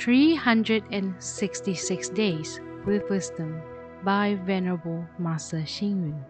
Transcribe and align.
366 0.00 2.08
Days 2.08 2.58
with 2.86 3.02
Wisdom 3.10 3.60
by 4.02 4.38
Venerable 4.46 5.04
Master 5.18 5.58
Xing 5.58 6.08
Yun. 6.08 6.24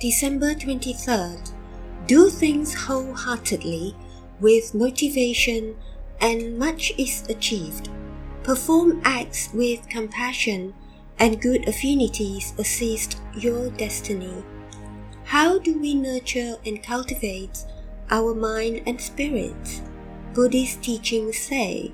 December 0.00 0.54
23rd. 0.54 1.52
Do 2.06 2.30
things 2.30 2.72
wholeheartedly 2.72 3.94
with 4.40 4.72
motivation, 4.72 5.76
and 6.22 6.58
much 6.58 6.94
is 6.96 7.22
achieved. 7.28 7.90
Perform 8.42 9.02
acts 9.04 9.50
with 9.52 9.86
compassion, 9.90 10.72
and 11.18 11.42
good 11.42 11.68
affinities 11.68 12.54
assist 12.56 13.18
your 13.36 13.68
destiny. 13.72 14.42
How 15.24 15.58
do 15.58 15.78
we 15.78 15.94
nurture 15.94 16.56
and 16.64 16.82
cultivate 16.82 17.66
our 18.10 18.34
mind 18.34 18.84
and 18.86 18.98
spirit? 18.98 19.82
Buddhist 20.34 20.82
teachings 20.82 21.38
say 21.38 21.92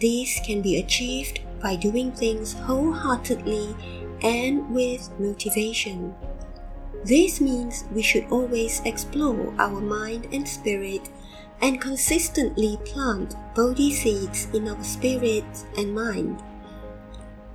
this 0.00 0.40
can 0.44 0.62
be 0.62 0.78
achieved 0.78 1.40
by 1.60 1.76
doing 1.76 2.12
things 2.12 2.52
wholeheartedly 2.52 3.74
and 4.22 4.74
with 4.74 5.10
motivation. 5.18 6.14
This 7.04 7.40
means 7.40 7.84
we 7.92 8.02
should 8.02 8.26
always 8.30 8.80
explore 8.84 9.52
our 9.58 9.80
mind 9.80 10.28
and 10.32 10.48
spirit 10.48 11.10
and 11.60 11.80
consistently 11.80 12.78
plant 12.84 13.34
Bodhi 13.54 13.92
seeds 13.92 14.48
in 14.54 14.68
our 14.68 14.82
spirit 14.82 15.44
and 15.76 15.94
mind. 15.94 16.42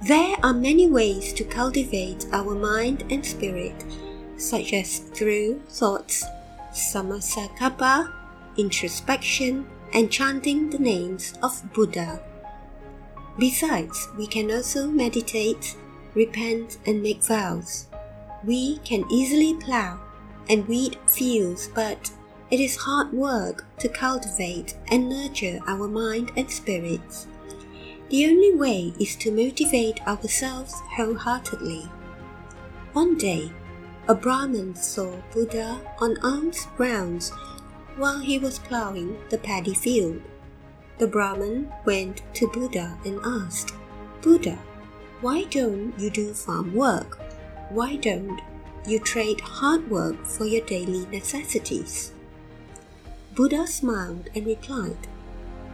There 0.02 0.38
are 0.44 0.54
many 0.54 0.90
ways 0.90 1.34
to 1.34 1.44
cultivate 1.44 2.26
our 2.32 2.56
mind 2.56 3.04
and 3.10 3.26
spirit, 3.26 3.86
such 4.38 4.74
as 4.74 5.00
through 5.00 5.60
thoughts, 5.68 6.24
samasakapa, 6.72 8.12
introspection, 8.58 9.68
and 9.94 10.12
chanting 10.12 10.70
the 10.70 10.80
names 10.80 11.34
of 11.42 11.62
Buddha. 11.74 12.22
Besides, 13.38 14.10
we 14.18 14.28
can 14.28 14.52
also 14.52 14.88
meditate, 14.88 15.76
repent, 16.14 16.78
and 16.86 17.02
make 17.02 17.24
vows. 17.24 17.88
We 18.44 18.78
can 18.80 19.04
easily 19.12 19.54
plow 19.54 20.00
and 20.50 20.68
weed 20.68 20.98
fields, 21.08 21.70
but 21.74 22.12
it 22.52 22.60
is 22.60 22.76
hard 22.76 23.14
work 23.14 23.66
to 23.80 23.90
cultivate 23.90 24.76
and 24.90 25.08
nurture 25.08 25.60
our 25.68 25.88
mind 25.88 26.32
and 26.36 26.50
spirits. 26.50 27.28
The 28.10 28.26
only 28.26 28.56
way 28.56 28.94
is 29.00 29.16
to 29.18 29.32
motivate 29.32 30.02
ourselves 30.08 30.74
wholeheartedly. 30.96 31.90
One 32.94 33.18
day, 33.18 33.52
a 34.08 34.16
Brahmin 34.16 34.74
saw 34.74 35.16
Buddha 35.32 35.80
on 36.00 36.18
alms 36.24 36.66
grounds 36.76 37.32
while 38.00 38.20
he 38.20 38.40
was 38.40 38.60
plowing 38.60 39.18
the 39.30 39.38
paddy 39.38 39.74
field. 39.74 40.22
The 41.00 41.08
Brahmin 41.08 41.72
went 41.86 42.24
to 42.36 42.48
Buddha 42.48 42.98
and 43.06 43.20
asked, 43.24 43.74
Buddha, 44.22 44.58
why 45.22 45.44
don't 45.44 45.94
you 46.00 46.10
do 46.10 46.34
farm 46.34 46.74
work? 46.74 47.20
Why 47.70 47.98
don't 47.98 48.40
you 48.88 49.00
trade 49.00 49.42
hard 49.42 49.92
work 49.92 50.26
for 50.26 50.46
your 50.46 50.66
daily 50.66 51.06
necessities? 51.08 52.14
Buddha 53.36 53.68
smiled 53.68 54.30
and 54.34 54.46
replied, 54.46 55.08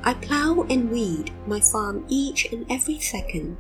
I 0.03 0.15
plow 0.15 0.65
and 0.69 0.91
weed 0.91 1.31
my 1.45 1.59
farm 1.59 2.05
each 2.07 2.51
and 2.51 2.65
every 2.69 2.99
second. 2.99 3.57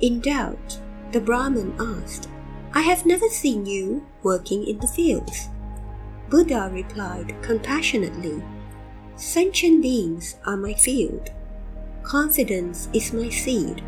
In 0.00 0.20
doubt, 0.20 0.78
the 1.12 1.20
Brahmin 1.20 1.74
asked, 1.78 2.28
I 2.74 2.80
have 2.80 3.06
never 3.06 3.28
seen 3.28 3.66
you 3.66 4.06
working 4.22 4.66
in 4.66 4.78
the 4.78 4.88
fields. 4.88 5.48
Buddha 6.32 6.70
replied 6.72 7.34
compassionately, 7.42 8.42
Sentient 9.16 9.82
beings 9.82 10.36
are 10.46 10.56
my 10.56 10.72
field. 10.72 11.28
Confidence 12.02 12.88
is 12.94 13.12
my 13.12 13.28
seed. 13.28 13.82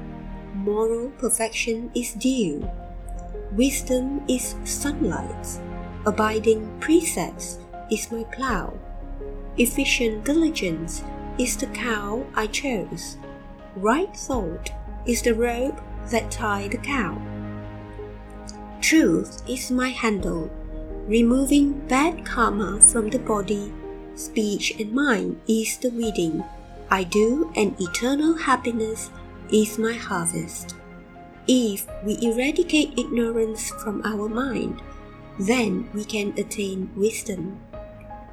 Moral 0.52 1.08
perfection 1.16 1.90
is 1.94 2.12
dew. 2.12 2.68
Wisdom 3.52 4.20
is 4.28 4.56
sunlight. 4.64 5.58
Abiding 6.04 6.68
precepts 6.80 7.60
is 7.90 8.12
my 8.12 8.24
plow. 8.24 8.78
Efficient 9.56 10.26
diligence 10.26 11.02
is 11.38 11.56
the 11.56 11.68
cow 11.68 12.26
I 12.34 12.48
chose. 12.48 13.16
Right 13.74 14.14
thought 14.14 14.70
is 15.06 15.22
the 15.22 15.32
rope 15.32 15.80
that 16.10 16.30
tied 16.30 16.72
the 16.72 16.76
cow. 16.76 17.16
Truth 18.82 19.48
is 19.48 19.70
my 19.70 19.88
handle 19.88 20.50
Removing 21.06 21.86
bad 21.86 22.24
karma 22.24 22.80
from 22.80 23.10
the 23.10 23.18
body, 23.18 23.70
speech, 24.14 24.72
and 24.80 24.90
mind 24.90 25.38
is 25.46 25.76
the 25.76 25.90
weeding. 25.90 26.42
I 26.90 27.04
do, 27.04 27.52
and 27.54 27.78
eternal 27.78 28.32
happiness 28.32 29.10
is 29.52 29.78
my 29.78 29.92
harvest. 29.92 30.74
If 31.46 31.86
we 32.04 32.16
eradicate 32.22 32.98
ignorance 32.98 33.68
from 33.82 34.00
our 34.06 34.30
mind, 34.30 34.80
then 35.38 35.90
we 35.92 36.04
can 36.04 36.32
attain 36.38 36.88
wisdom. 36.96 37.60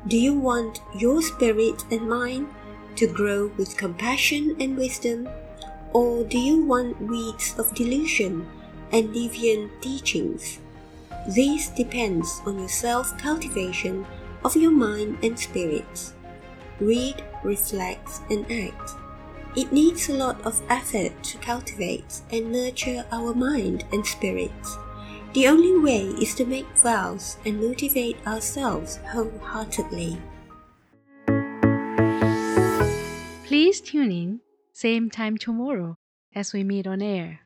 Do 0.07 0.17
you 0.17 0.33
want 0.33 0.79
your 0.97 1.21
spirit 1.21 1.83
and 1.91 2.07
mind 2.07 2.47
to 2.95 3.05
grow 3.05 3.51
with 3.57 3.75
compassion 3.75 4.55
and 4.61 4.77
wisdom? 4.77 5.27
Or 5.91 6.23
do 6.23 6.39
you 6.39 6.63
want 6.63 7.01
weeds 7.01 7.53
of 7.59 7.75
delusion 7.75 8.47
and 8.93 9.13
deviant 9.13 9.81
teachings? 9.81 10.59
This 11.27 11.69
depends 11.69 12.41
on 12.45 12.59
your 12.59 12.69
self 12.69 13.17
cultivation 13.17 14.05
of 14.43 14.55
your 14.55 14.71
mind 14.71 15.17
and 15.23 15.37
spirit. 15.37 16.13
Read, 16.79 17.23
reflect, 17.43 18.09
and 18.29 18.49
act. 18.51 18.91
It 19.55 19.71
needs 19.71 20.09
a 20.09 20.13
lot 20.13 20.41
of 20.45 20.61
effort 20.69 21.11
to 21.23 21.37
cultivate 21.37 22.21
and 22.31 22.51
nurture 22.51 23.05
our 23.11 23.33
mind 23.33 23.85
and 23.91 24.05
spirit. 24.05 24.51
The 25.33 25.47
only 25.47 25.79
way 25.79 26.07
is 26.21 26.33
to 26.35 26.45
make 26.45 26.67
vows 26.77 27.37
and 27.45 27.61
motivate 27.61 28.17
ourselves 28.25 28.97
wholeheartedly. 29.11 30.19
Please 33.45 33.81
tune 33.81 34.11
in, 34.11 34.39
same 34.73 35.09
time 35.09 35.37
tomorrow 35.37 35.97
as 36.33 36.53
we 36.53 36.63
meet 36.63 36.87
on 36.87 37.01
air. 37.01 37.41